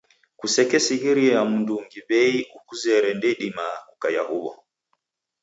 [0.39, 4.51] Kusekesighiria mndungi w'ei ukuzere ndeidima kukaia huw'o.